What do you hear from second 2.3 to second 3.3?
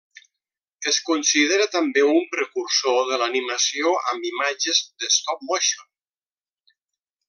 precursor de